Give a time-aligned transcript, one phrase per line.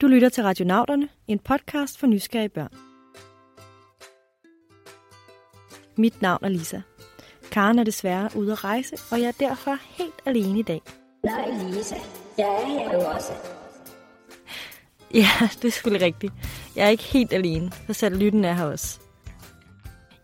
[0.00, 2.72] Du lytter til Radionauterne, en podcast for nysgerrige børn.
[5.96, 6.80] Mit navn er Lisa.
[7.52, 10.82] Karen er desværre ude at rejse, og jeg er derfor helt alene i dag.
[11.24, 11.96] Nej, Lisa.
[12.38, 13.32] Jeg er her jo også.
[15.14, 16.32] Ja, det er selvfølgelig rigtigt.
[16.76, 19.00] Jeg er ikke helt alene, for satellitten er her også.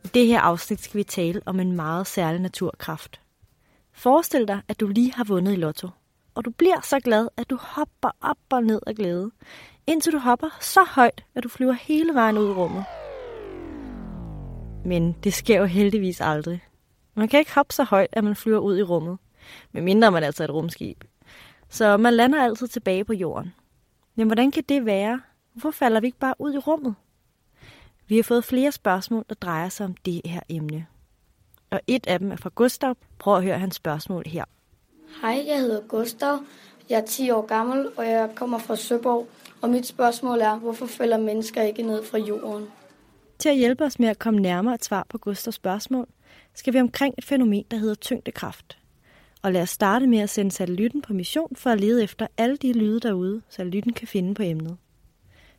[0.04, 3.20] I det her afsnit skal vi tale om en meget særlig naturkraft.
[3.92, 5.88] Forestil dig, at du lige har vundet i lotto,
[6.34, 9.30] og du bliver så glad, at du hopper op og ned af glæde,
[9.86, 12.84] indtil du hopper så højt, at du flyver hele vejen ud i rummet.
[14.84, 16.64] Men det sker jo heldigvis aldrig.
[17.14, 19.18] Man kan ikke hoppe så højt, at man flyver ud i rummet,
[19.72, 21.04] medmindre man altså er et rumskib.
[21.68, 23.54] Så man lander altid tilbage på jorden.
[24.14, 25.20] Men hvordan kan det være?
[25.52, 26.94] Hvorfor falder vi ikke bare ud i rummet?
[28.06, 30.86] Vi har fået flere spørgsmål, der drejer sig om det her emne.
[31.70, 32.96] Og et af dem er fra Gustav.
[33.18, 34.44] Prøv at høre hans spørgsmål her.
[35.20, 36.38] Hej, jeg hedder Gustav.
[36.88, 39.28] Jeg er 10 år gammel, og jeg kommer fra Søborg.
[39.62, 42.66] Og mit spørgsmål er, hvorfor falder mennesker ikke ned fra jorden?
[43.38, 46.06] Til at hjælpe os med at komme nærmere et svar på Gustavs spørgsmål,
[46.54, 48.78] skal vi omkring et fænomen, der hedder tyngdekraft.
[49.42, 52.56] Og lad os starte med at sende satellitten på mission for at lede efter alle
[52.56, 54.76] de lyde derude, satellitten kan finde på emnet.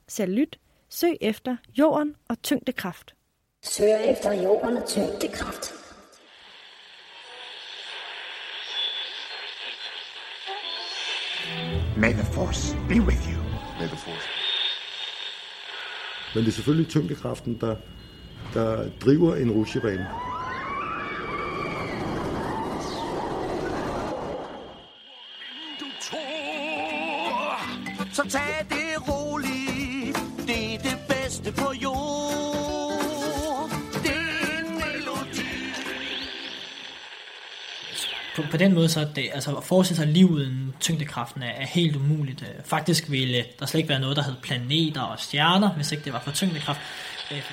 [0.08, 3.16] Satellit, søg efter jorden og tyngdekraft.
[3.64, 5.83] Søger efter jorden og tyngdekraft.
[12.04, 13.40] May the force be with you.
[13.80, 14.28] May the force.
[16.36, 17.76] Men det er selvfølgelig tyngdekraften, der,
[18.54, 20.08] der driver en rutsjebane.
[28.14, 32.13] Så tag det roligt, det er det bedste på jord.
[38.54, 41.66] På, den måde så er det, altså at forestille sig liv uden tyngdekraften er, er
[41.66, 42.42] helt umuligt.
[42.42, 46.04] Øh, faktisk ville der slet ikke være noget, der hed planeter og stjerner, hvis ikke
[46.04, 46.80] det var for tyngdekraft.
[47.32, 47.44] Øh,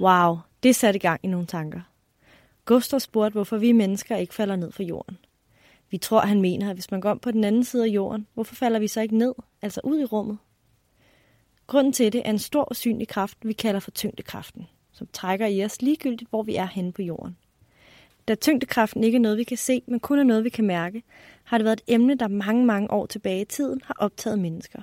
[0.00, 1.91] wow, det satte i gang i nogle tanker.
[2.64, 5.18] Gustav spurgte, hvorfor vi mennesker ikke falder ned fra jorden.
[5.90, 8.26] Vi tror, han mener, at hvis man går om på den anden side af jorden,
[8.34, 10.38] hvorfor falder vi så ikke ned, altså ud i rummet?
[11.66, 15.64] Grunden til det er en stor usynlig kraft, vi kalder for tyngdekraften, som trækker i
[15.64, 17.36] os ligegyldigt, hvor vi er henne på jorden.
[18.28, 21.02] Da tyngdekraften ikke er noget, vi kan se, men kun er noget, vi kan mærke,
[21.44, 24.82] har det været et emne, der mange, mange år tilbage i tiden har optaget mennesker.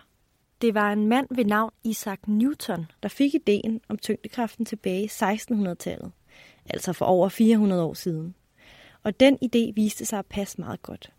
[0.62, 5.07] Det var en mand ved navn Isaac Newton, der fik ideen om tyngdekraften tilbage i
[5.07, 6.12] 1600-tallet,
[6.69, 8.35] altså for over 400 år siden.
[9.03, 11.12] Og den idé viste sig at passe meget godt.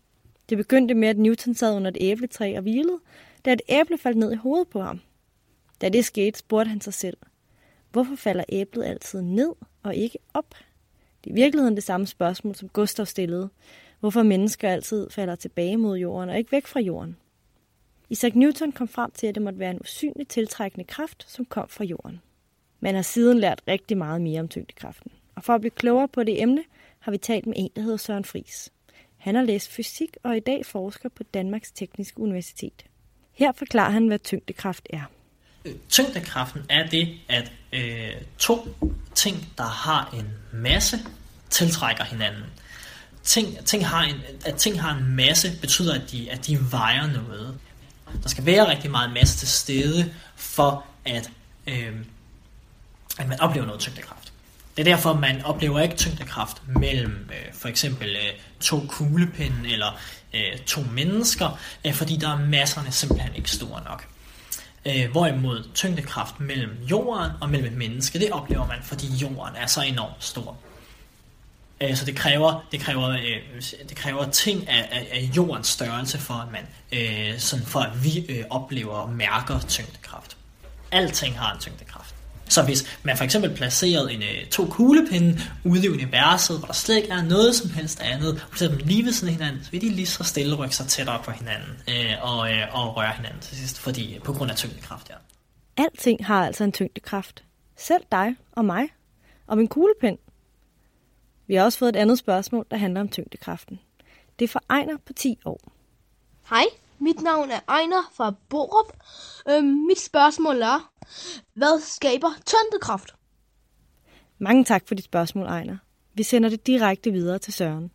[0.49, 2.99] Det begyndte med, at Newton sad under et æbletræ og hvilede,
[3.44, 5.00] da et æble faldt ned i hovedet på ham.
[5.81, 7.16] Da det skete, spurgte han sig selv,
[7.93, 9.53] hvorfor falder æblet altid ned
[9.83, 10.55] og ikke op?
[11.25, 13.49] Det er i virkeligheden det samme spørgsmål, som Gustav stillede.
[14.00, 17.17] Hvorfor mennesker altid falder tilbage mod jorden og ikke væk fra jorden?
[18.11, 21.69] Isaac Newton kom frem til, at det måtte være en usynlig tiltrækkende kraft, som kom
[21.69, 22.21] fra jorden.
[22.81, 25.12] Man har siden lært rigtig meget mere om tyngdekraften.
[25.40, 26.62] Og for at blive klogere på det emne,
[26.98, 28.70] har vi talt med en, der hedder Søren Fris.
[29.16, 32.84] Han har læst fysik og i dag forsker på Danmarks Tekniske Universitet.
[33.32, 35.02] Her forklarer han, hvad tyngdekraft er.
[35.88, 38.68] Tyngdekraften er det, at øh, to
[39.14, 40.98] ting, der har en masse,
[41.50, 42.44] tiltrækker hinanden.
[43.22, 47.12] Ting, ting har en, at ting har en masse, betyder, at de, at de vejer
[47.12, 47.58] noget.
[48.22, 51.30] Der skal være rigtig meget masse til stede, for at,
[51.66, 51.94] øh,
[53.18, 54.19] at man oplever noget tyngdekraft.
[54.76, 59.98] Det er derfor, man oplever ikke tyngdekraft mellem øh, for eksempel øh, to kuglepinde eller
[60.34, 64.06] øh, to mennesker, øh, fordi der er masserne simpelthen ikke store nok.
[64.86, 69.66] Øh, hvorimod tyngdekraft mellem jorden og mellem et menneske, det oplever man, fordi jorden er
[69.66, 70.56] så enormt stor.
[71.81, 76.19] Øh, så det kræver, det kræver, øh, det kræver ting af, af, af jordens størrelse,
[76.19, 80.37] for at man, øh, sådan for at vi øh, oplever og mærker tyngdekraft.
[80.93, 82.00] Alting har en tyngdekraft.
[82.50, 86.73] Så hvis man for eksempel placerede en, øh, to kuglepinde ude i universet, hvor der
[86.73, 89.64] slet ikke er noget som helst andet, og sætter dem lige ved siden af hinanden,
[89.64, 92.97] så vil de lige så stille rykke sig tættere på hinanden øh, og, øh, og
[92.97, 95.14] røre hinanden til sidst, fordi, på grund af tyngdekraft, ja.
[95.76, 97.44] Alting har altså en tyngdekraft.
[97.76, 98.88] Selv dig og mig.
[99.46, 100.19] Og min kuglepind.
[101.46, 103.81] Vi har også fået et andet spørgsmål, der handler om tyngdekraften.
[104.38, 105.73] Det er fra Ejner på 10 år.
[106.50, 106.64] Hej,
[107.00, 108.93] mit navn er Ejner fra Borup.
[109.49, 110.93] Øhm, mit spørgsmål er,
[111.55, 113.14] hvad skaber tyngdekraft?
[114.38, 115.76] Mange tak for dit spørgsmål, Ejner.
[116.14, 117.91] Vi sender det direkte videre til Søren.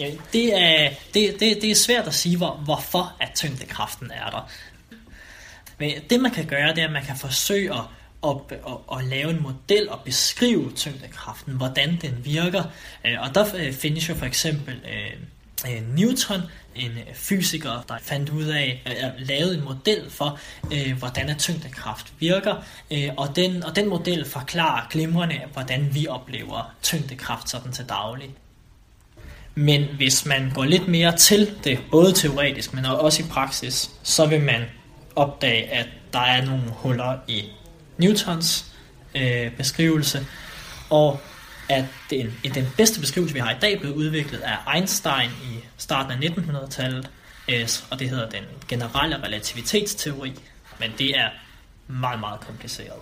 [0.00, 4.30] Ja, det, er, det, det, det er svært at sige, hvor, hvorfor at tyngdekraften er
[4.30, 4.50] der.
[5.78, 7.84] Men det man kan gøre, det er, at man kan forsøge at,
[8.24, 12.62] at, at, at lave en model og beskrive tyngdekraften, hvordan den virker.
[13.06, 16.40] Øh, og der øh, findes jo for eksempel øh, Newton,
[16.78, 20.38] en øh, fysiker, der fandt ud af øh, at lave en model for,
[20.72, 22.54] øh, hvordan at tyngdekraft virker.
[23.16, 28.30] Og den, og den model forklarer glimrende, hvordan vi oplever tyngdekraft sådan til daglig.
[29.54, 34.26] Men hvis man går lidt mere til det, både teoretisk, men også i praksis, så
[34.26, 34.62] vil man
[35.16, 37.44] opdage, at der er nogle huller i
[37.98, 38.64] Newtons
[39.14, 40.26] øh, beskrivelse,
[40.90, 41.20] og
[41.68, 46.12] at den, den bedste beskrivelse, vi har i dag, blev udviklet af Einstein i starten
[46.12, 47.10] af 1900-tallet,
[47.90, 50.32] og det hedder den generelle relativitetsteori,
[50.80, 51.28] men det er
[51.88, 52.98] meget, meget kompliceret.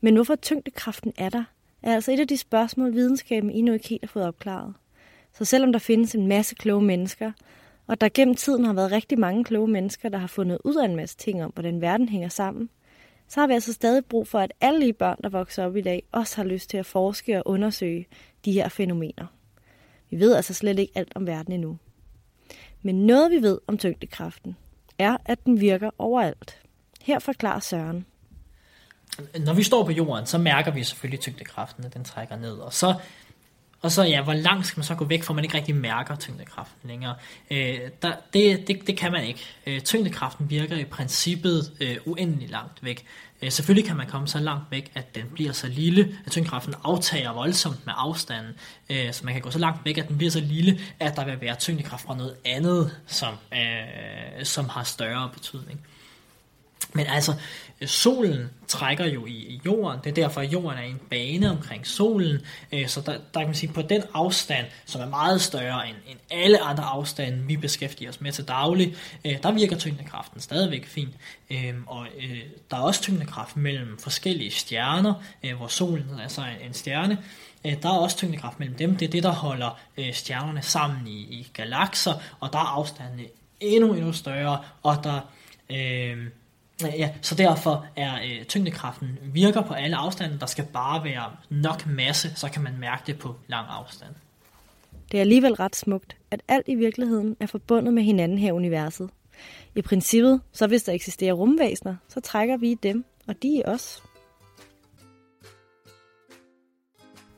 [0.00, 1.44] Men hvorfor tyngdekraften er der,
[1.82, 4.74] er altså et af de spørgsmål, videnskaben endnu ikke helt har fået opklaret.
[5.34, 7.32] Så selvom der findes en masse kloge mennesker,
[7.86, 10.84] og der gennem tiden har været rigtig mange kloge mennesker, der har fundet ud af
[10.84, 12.68] en masse ting om, hvordan verden hænger sammen,
[13.32, 15.80] så har vi altså stadig brug for, at alle de børn, der vokser op i
[15.80, 18.06] dag, også har lyst til at forske og undersøge
[18.44, 19.26] de her fænomener.
[20.10, 21.78] Vi ved altså slet ikke alt om verden endnu.
[22.82, 24.56] Men noget vi ved om tyngdekraften,
[24.98, 26.60] er, at den virker overalt.
[27.02, 28.06] Her forklarer Søren.
[29.44, 32.54] Når vi står på jorden, så mærker vi selvfølgelig tyngdekraften, at den trækker ned.
[32.54, 32.94] Og så
[33.82, 36.16] og så ja, hvor langt skal man så gå væk, for man ikke rigtig mærker
[36.16, 37.14] tyngdekraften længere?
[37.50, 39.40] Øh, der, det, det, det kan man ikke.
[39.66, 43.06] Øh, tyngdekraften virker i princippet øh, uendelig langt væk.
[43.42, 46.74] Øh, selvfølgelig kan man komme så langt væk, at den bliver så lille, at tyngdekraften
[46.84, 48.52] aftager voldsomt med afstanden.
[48.90, 51.24] Øh, så man kan gå så langt væk, at den bliver så lille, at der
[51.24, 55.80] vil være tyngdekraft fra noget andet, som, øh, som har større betydning.
[56.92, 57.32] Men altså,
[57.86, 61.86] solen trækker jo i jorden, det er derfor, at jorden er i en bane omkring
[61.86, 62.40] solen,
[62.72, 65.96] øh, så der, der kan man sige, på den afstand, som er meget større end,
[66.06, 70.86] end alle andre afstande, vi beskæftiger os med til daglig, øh, der virker tyngdekraften stadigvæk
[70.86, 71.14] fint.
[71.50, 72.40] Øhm, og øh,
[72.70, 75.14] der er også tyngdekraft mellem forskellige stjerner,
[75.56, 77.18] hvor solen er så en stjerne,
[77.64, 78.96] der er også tyngdekraft mellem dem.
[78.96, 79.80] Det er det, der holder
[80.12, 83.22] stjernerne sammen i, i galakser, og der er afstandene
[83.60, 85.20] endnu, endnu større, og der...
[85.70, 86.26] Øh,
[86.80, 90.40] Ja, så derfor er øh, tyngdekraften virker på alle afstande.
[90.40, 94.14] Der skal bare være nok masse, så kan man mærke det på lang afstand.
[95.12, 98.52] Det er alligevel ret smukt, at alt i virkeligheden er forbundet med hinanden her i
[98.52, 99.10] universet.
[99.74, 104.02] I princippet, så hvis der eksisterer rumvæsener, så trækker vi dem, og de i os.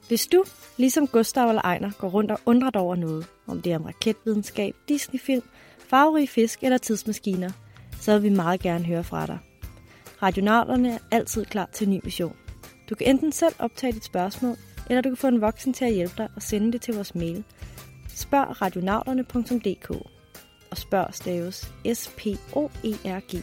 [0.09, 0.45] Hvis du,
[0.77, 3.85] ligesom Gustav eller Ejner, går rundt og undrer dig over noget, om det er om
[3.85, 5.43] raketvidenskab, Disney-film,
[5.79, 7.51] farverige fisk eller tidsmaskiner–
[8.05, 9.39] så vil vi meget gerne høre fra dig.
[10.23, 12.37] Radionauterne er altid klar til en ny mission.
[12.91, 14.57] Du kan enten selv optage dit spørgsmål,
[14.91, 17.15] eller du kan få en voksen til at hjælpe dig og sende det til vores
[17.15, 17.45] mail.
[18.09, 19.91] Spørg radionauterne.dk
[20.71, 23.43] og spørg staves S-P-O-E-R-G.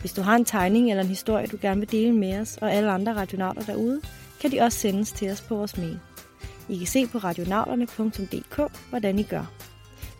[0.00, 2.72] Hvis du har en tegning eller en historie, du gerne vil dele med os og
[2.72, 4.00] alle andre radionauter derude,
[4.40, 6.00] kan de også sendes til os på vores mail.
[6.68, 9.57] I kan se på radionauterne.dk, hvordan I gør.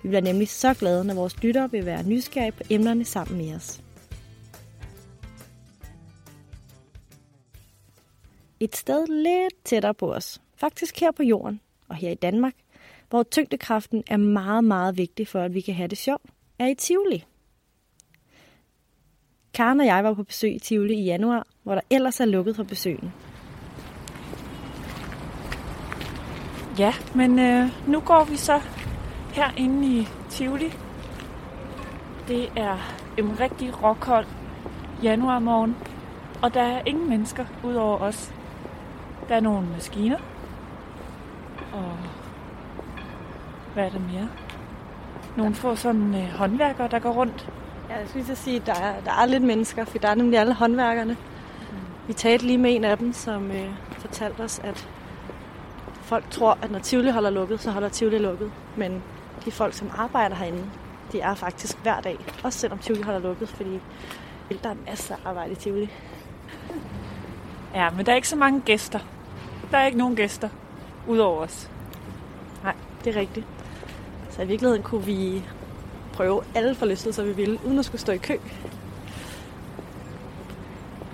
[0.02, 3.54] Vi bliver nemlig så glade, når vores lyttere vil være nysgerrige på emnerne sammen med
[3.54, 3.82] os.
[8.60, 12.54] Et sted lidt tættere på os, faktisk her på jorden og her i Danmark,
[13.10, 16.74] hvor tyngdekraften er meget, meget vigtig for, at vi kan have det sjovt, er i
[16.74, 17.24] Tivoli.
[19.54, 22.56] Karen og jeg var på besøg i Tivoli i januar, hvor der ellers er lukket
[22.56, 23.12] for besøgen.
[26.78, 28.60] Ja, men øh, nu går vi så
[29.38, 30.74] herinde i Tivoli.
[32.28, 32.76] Det er
[33.18, 34.26] en rigtig rockhold
[35.02, 35.76] januarmorgen,
[36.42, 38.32] og der er ingen mennesker udover os.
[39.28, 40.16] Der er nogle maskiner,
[41.72, 41.96] og
[43.74, 44.28] hvad er der mere?
[45.36, 47.48] Nogle få sådan øh, håndværkere, der går rundt.
[47.90, 50.38] Ja, jeg skulle sige, at der er, der er lidt mennesker, for der er nemlig
[50.38, 51.12] alle håndværkerne.
[51.12, 51.78] Mm.
[52.06, 54.88] Vi talte lige med en af dem, som øh, fortalte os, at
[56.02, 58.50] folk tror, at når Tivoli holder lukket, så holder Tivoli lukket.
[58.76, 59.02] Men
[59.48, 60.64] de folk, som arbejder herinde,
[61.12, 62.18] de er faktisk hver dag.
[62.44, 63.80] Også selvom Tivoli holder lukket, fordi
[64.62, 65.90] der er masser af arbejde i Tivoli.
[67.74, 68.98] Ja, men der er ikke så mange gæster.
[69.70, 70.48] Der er ikke nogen gæster,
[71.06, 71.70] udover os.
[72.62, 72.74] Nej,
[73.04, 73.46] det er rigtigt.
[74.30, 75.44] Så i virkeligheden kunne vi
[76.12, 78.36] prøve alle forlystelser, vi ville, uden at skulle stå i kø.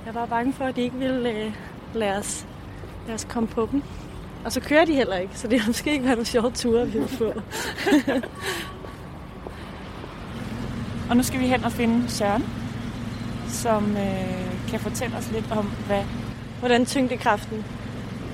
[0.06, 1.54] Jeg var bange for, at de ikke ville øh,
[1.94, 2.46] lade, os,
[3.06, 3.82] lade os komme på dem.
[4.44, 6.88] Og så kører de heller ikke, så det har måske ikke været nogle sjove ture,
[6.88, 7.42] vi har fået.
[11.10, 12.44] og nu skal vi hen og finde Søren,
[13.48, 16.02] som øh, kan fortælle os lidt om, hvad...
[16.58, 17.64] Hvordan tyngdekraften,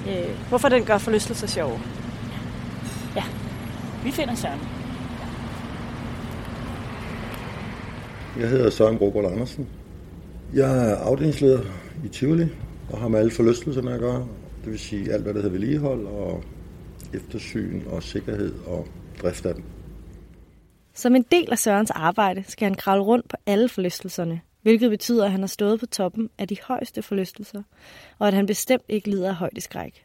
[0.08, 1.80] øh, hvorfor den gør forlystelser sjove.
[3.16, 3.24] Ja.
[4.04, 4.60] Vi finder Søren.
[8.40, 9.66] Jeg hedder Søren Robert Andersen.
[10.54, 11.60] Jeg er afdelingsleder
[12.04, 12.46] i Tivoli
[12.90, 14.26] og har med alle forlystelserne at gøre.
[14.64, 16.42] Det vil sige alt, hvad der hedder vedligehold og
[17.14, 18.88] eftersyn og sikkerhed og
[19.22, 19.64] drift af dem.
[20.94, 25.24] Som en del af Sørens arbejde skal han kravle rundt på alle forlystelserne, hvilket betyder,
[25.24, 27.62] at han har stået på toppen af de højeste forlystelser,
[28.18, 30.04] og at han bestemt ikke lider af højdeskræk.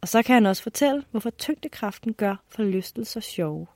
[0.00, 3.66] Og så kan han også fortælle, hvorfor tyngdekraften gør forlystelser sjove.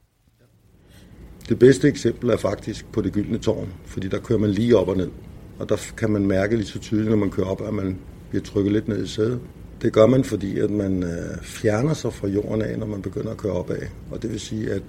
[1.49, 4.88] Det bedste eksempel er faktisk på det gyldne tårn, fordi der kører man lige op
[4.88, 5.11] og ned.
[5.59, 7.99] Og der kan man mærke lige så tydeligt, når man kører op, at man
[8.30, 9.40] bliver trykket lidt ned i sædet.
[9.85, 13.31] Det gør man, fordi at man øh, fjerner sig fra jorden af, når man begynder
[13.31, 13.79] at køre opad.
[14.11, 14.83] Og det vil sige, at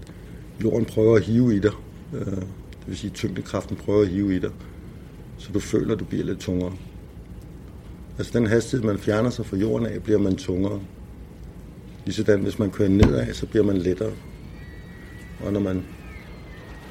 [0.64, 1.72] jorden prøver at hive i dig.
[2.14, 4.52] Øh, det vil sige, at tyngdekraften prøver at hive i dig.
[5.38, 6.74] Så du føler, at du bliver lidt tungere.
[8.18, 10.82] Altså den hastighed, man fjerner sig fra jorden af, bliver man tungere.
[12.06, 14.12] Ligesådan, hvis man kører nedad, så bliver man lettere.
[15.46, 15.84] Og når man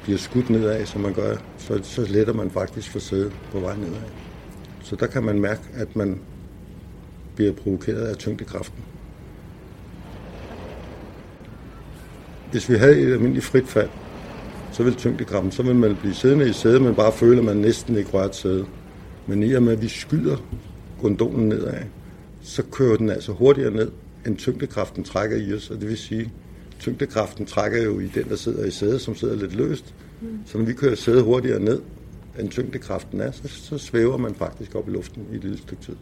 [0.03, 3.75] bliver skudt nedad, som man gør, så, så letter man faktisk for sædet på vej
[3.75, 4.09] nedad.
[4.83, 6.19] Så der kan man mærke, at man
[7.35, 8.83] bliver provokeret af tyngdekraften.
[12.51, 13.89] Hvis vi havde et almindeligt frit fald,
[14.71, 17.57] så vil tyngdekraften, så vil man blive siddende i sædet, men bare føle, at man
[17.57, 18.65] næsten ikke rører sædet.
[19.27, 20.37] Men i og med, at vi skyder
[21.01, 21.83] gondolen nedad,
[22.41, 23.91] så kører den altså hurtigere ned,
[24.25, 25.69] end tyngdekraften trækker i os.
[25.69, 26.31] Og det vil sige,
[26.79, 29.95] tyngdekraften trækker jo i den, der sidder i sædet, som sidder lidt løst.
[30.21, 30.39] Mm.
[30.45, 31.81] Så når vi kører sædet hurtigere ned,
[32.39, 35.83] end tyngdekraften er, så, så svæver man faktisk op i luften i et lille stykke
[35.83, 35.95] tid.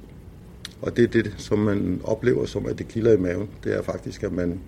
[0.83, 3.49] Og det er det, som man oplever som, at det kilder i maven.
[3.63, 4.59] Det er faktisk, at man,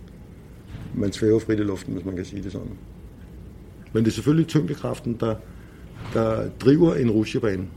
[0.93, 2.77] man svæver frit i luften, hvis man kan sige det sådan.
[3.93, 5.35] Men det er selvfølgelig tyngdekraften, der,
[6.13, 7.67] der driver en rutsjebane.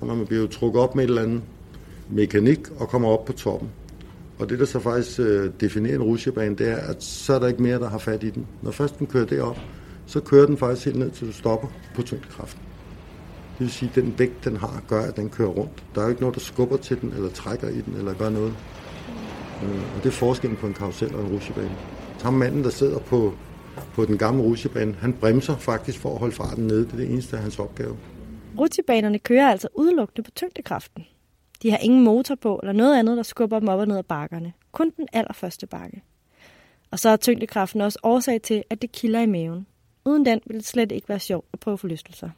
[0.00, 1.42] Og man bliver jo trukket op med et eller andet
[2.10, 3.68] mekanik og kommer op på toppen.
[4.38, 7.46] Og det, der så faktisk øh, definerer en rutsjebane, det er, at så er der
[7.46, 8.46] ikke mere, der har fat i den.
[8.62, 9.58] Når først den kører derop,
[10.06, 12.62] så kører den faktisk helt ned til du stopper på tyngdekraften.
[13.58, 15.84] Det vil sige, at den vægt, den har, gør, at den kører rundt.
[15.94, 18.30] Der er jo ikke noget, der skubber til den, eller trækker i den, eller gør
[18.30, 18.54] noget.
[19.62, 21.76] Øh, og det er forskellen på en karusel og en rutsjebane.
[22.18, 23.34] Så ham manden, der sidder på,
[23.94, 26.84] på den gamle rutsjebane, han bremser faktisk for at holde farten nede.
[26.84, 27.96] Det er det eneste af hans opgave.
[28.58, 31.06] Rutsjebanerne kører altså udelukkende på tyngdekraften.
[31.62, 34.02] De har ingen motor på eller noget andet, der skubber dem op og ned ad
[34.02, 34.52] bakkerne.
[34.72, 36.02] Kun den allerførste bakke.
[36.90, 39.66] Og så er tyngdekraften også årsag til, at det kilder i maven.
[40.04, 42.30] Uden den ville det slet ikke være sjovt at prøve forlystelser.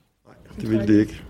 [0.61, 1.23] Det ville det ikke.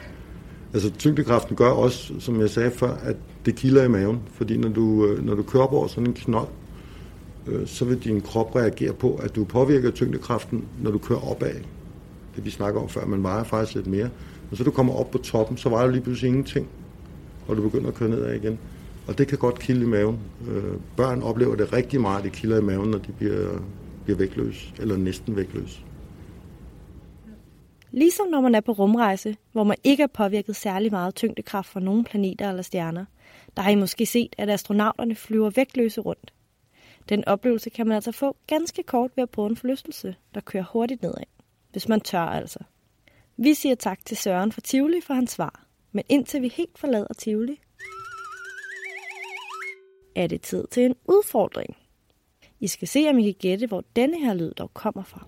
[0.74, 3.16] altså tyngdekraften gør også, som jeg sagde før, at
[3.46, 4.20] det kilder i maven.
[4.32, 6.48] Fordi når du, øh, når du kører over sådan en knold,
[7.46, 11.54] øh, så vil din krop reagere på, at du påvirker tyngdekraften, når du kører opad.
[12.36, 14.08] Det vi snakker om før, man vejer faktisk lidt mere.
[14.50, 16.68] Og så du kommer op på toppen, så vejer du lige pludselig ingenting
[17.48, 18.58] og du begynder at køre nedad igen.
[19.06, 20.18] Og det kan godt kilde i maven.
[20.48, 20.62] Øh,
[20.96, 23.48] børn oplever det rigtig meget, det kilder i maven, når de bliver,
[24.04, 25.80] bliver vægtløse, eller næsten vægtløse.
[27.94, 31.80] Ligesom når man er på rumrejse, hvor man ikke er påvirket særlig meget tyngdekraft fra
[31.80, 33.04] nogle planeter eller stjerner,
[33.56, 36.32] der har I måske set, at astronauterne flyver vægtløse rundt.
[37.08, 40.64] Den oplevelse kan man altså få ganske kort ved at bruge en forlystelse, der kører
[40.72, 41.24] hurtigt nedad.
[41.72, 42.58] Hvis man tør altså.
[43.36, 45.64] Vi siger tak til Søren fra Tivoli for hans svar.
[45.92, 47.60] Men indtil vi helt forlader Tivoli,
[50.14, 51.76] er det tid til en udfordring.
[52.60, 55.26] I skal se, om I kan gætte, hvor denne her lyd dog kommer fra.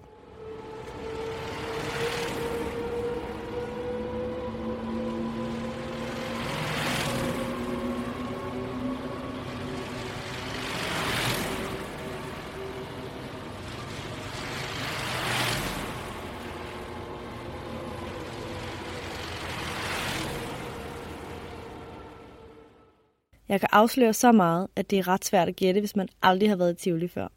[23.57, 26.49] Jeg kan afsløre så meget, at det er ret svært at gætte, hvis man aldrig
[26.49, 27.29] har været i Tivoli før.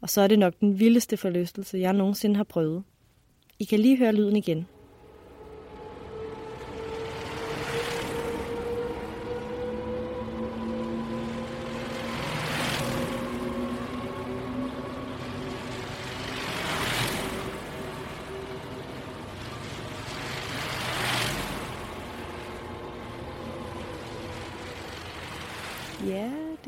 [0.00, 2.82] Og så er det nok den vildeste forlystelse, jeg nogensinde har prøvet.
[3.58, 4.66] I kan lige høre lyden igen.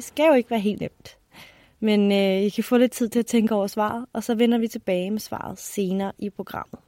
[0.04, 1.18] Det skal jo ikke være helt nemt.
[1.80, 4.58] Men øh, I kan få lidt tid til at tænke over svaret, og så vender
[4.58, 6.80] vi tilbage med svaret senere i programmet.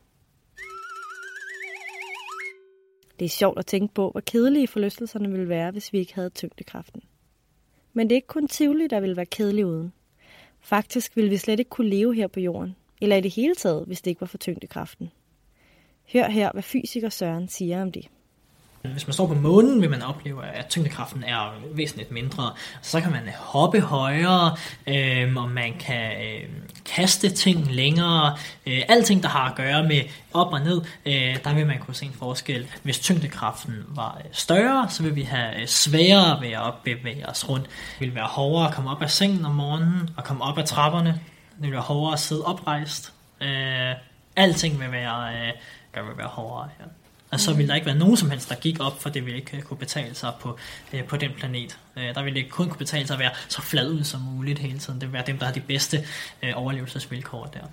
[3.18, 6.30] Det er sjovt at tænke på, hvor kedelige forlystelserne ville være, hvis vi ikke havde
[6.30, 7.02] tyngdekraften.
[7.92, 9.92] Men det er ikke kun Tivoli, der ville være kedelig uden.
[10.60, 13.86] Faktisk ville vi slet ikke kunne leve her på jorden, eller i det hele taget,
[13.86, 15.10] hvis det ikke var for tyngdekraften.
[16.12, 18.08] Hør her, hvad fysiker Søren siger om det.
[18.86, 22.52] Øh, hvis man står på månen, vil man opleve, at tyngdekraften er væsentligt mindre.
[22.82, 26.48] Så kan man hoppe højere, øh, og man kan øh,
[26.84, 28.36] kaste ting længere.
[28.66, 30.02] Øh, alting, der har at gøre med
[30.32, 32.66] op og ned, øh, der vil man kunne se en forskel.
[32.82, 37.48] Hvis tyngdekraften var øh, større, så vil vi have øh, sværere ved at bevæge os
[37.48, 37.66] rundt.
[37.98, 40.64] Det vil være hårdere at komme op af sengen om morgenen, og komme op ad
[40.64, 41.20] trapperne.
[41.56, 43.12] Det vil være hårdere at sidde oprejst.
[43.40, 43.94] Øh,
[44.36, 46.68] alting vil være, øh, vil være hårdere.
[46.80, 46.84] Ja.
[47.32, 49.38] Og så vil der ikke være nogen som helst, der gik op, for det ville
[49.38, 50.58] ikke kunne betale sig på,
[50.92, 51.78] øh, på den planet.
[51.96, 54.58] Øh, der ville ikke kun kunne betale sig at være så flad ud som muligt
[54.58, 55.00] hele tiden.
[55.00, 56.04] Det vil være dem, der har de bedste
[56.42, 57.66] øh, overlevelsesvilkår der.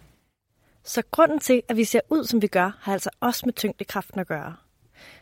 [0.83, 4.19] Så grunden til, at vi ser ud, som vi gør, har altså også med tyngdekraften
[4.19, 4.55] at gøre.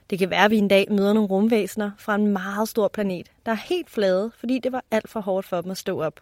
[0.10, 3.32] Det kan være, at vi en dag møder nogle rumvæsener fra en meget stor planet,
[3.46, 6.20] der er helt flade, fordi det var alt for hårdt for dem at stå op.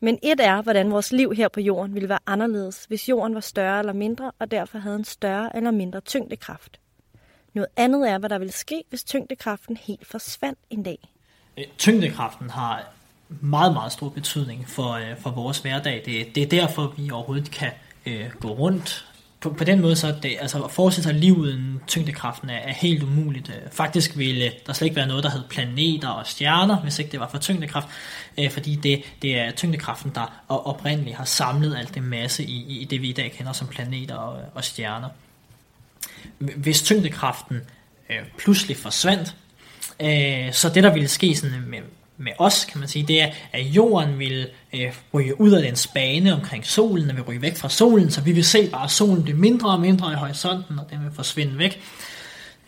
[0.00, 3.40] Men et er, hvordan vores liv her på jorden ville være anderledes, hvis jorden var
[3.40, 6.80] større eller mindre, og derfor havde en større eller mindre tyngdekraft.
[7.54, 10.98] Noget andet er, hvad der ville ske, hvis tyngdekraften helt forsvandt en dag.
[11.58, 12.92] Øh, tyngdekraften har
[13.28, 16.02] meget, meget stor betydning for, øh, for vores hverdag.
[16.06, 17.70] Det, det er derfor, vi overhovedet kan
[18.06, 19.04] øh, gå rundt.
[19.40, 22.56] På, på den måde så er det, altså at forestille sig liv uden tyngdekraften er,
[22.58, 23.48] er helt umuligt.
[23.48, 27.12] Øh, faktisk ville der slet ikke være noget, der hed planeter og stjerner, hvis ikke
[27.12, 27.88] det var for tyngdekraft,
[28.38, 32.84] øh, fordi det, det er tyngdekraften, der oprindeligt har samlet alt det masse i, i
[32.84, 35.08] det, vi i dag kender som planeter og, og stjerner
[36.38, 37.56] hvis tyngdekraften
[38.10, 39.34] øh, pludselig forsvandt,
[40.02, 41.78] øh, så det der ville ske sådan med,
[42.16, 45.76] med os, kan man sige, det er, at jorden vil øh, ryge ud af den
[45.94, 49.22] bane omkring solen, og vil ryge væk fra solen, så vi vil se bare solen
[49.22, 51.80] blive mindre og mindre i horisonten, og den vil forsvinde væk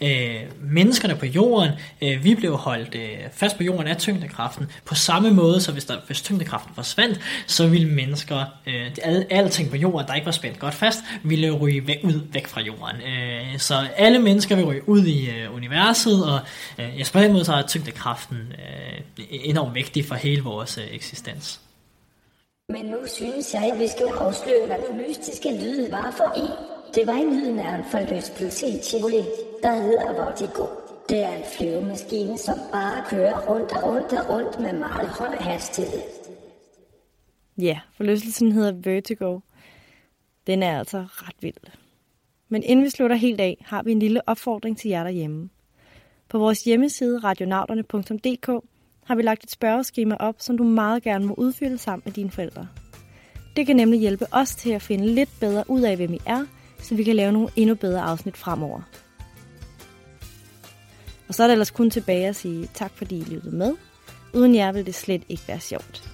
[0.03, 1.71] øh, menneskerne på jorden,
[2.03, 4.67] øh, vi blev holdt øh, fast på jorden af tyngdekraften.
[4.85, 9.71] På samme måde, så hvis, der, hvis tyngdekraften forsvandt, så ville mennesker, øh, al, alting
[9.71, 12.97] på jorden, der ikke var spændt godt fast, ville ryge væk, ud væk fra jorden.
[12.97, 16.41] Øh, så alle mennesker vil ryge ud i øh, universet, og
[16.79, 20.85] øh, jeg på den måde så er tyngdekraften øh, enormt vigtig for hele vores øh,
[20.95, 21.61] eksistens.
[22.69, 26.51] Men nu synes jeg, at vi skal afsløre, hvad den mystiske lyd var for en.
[26.95, 29.27] Det var en lyden af en forlystelse Chevrolet,
[29.63, 30.67] der hedder Vortigo.
[31.09, 35.37] Det er en flyvemaskine, som bare kører rundt og rundt og rundt med meget høj
[35.41, 36.01] hastighed.
[37.59, 39.39] Ja, forlystelsen hedder Vertigo.
[40.47, 41.55] Den er altså ret vild.
[42.49, 45.51] Men inden vi slutter helt af, har vi en lille opfordring til jer derhjemme.
[46.29, 48.65] På vores hjemmeside radionauterne.dk
[49.05, 52.31] har vi lagt et spørgeskema op, som du meget gerne må udfylde sammen med dine
[52.31, 52.69] forældre.
[53.57, 56.47] Det kan nemlig hjælpe os til at finde lidt bedre ud af, hvem I er,
[56.79, 58.83] så vi kan lave nogle endnu bedre afsnit fremover.
[61.31, 63.75] Og så er det ellers kun tilbage at sige tak, fordi I lyttede med.
[64.35, 66.10] Uden jer vil det slet ikke være sjovt.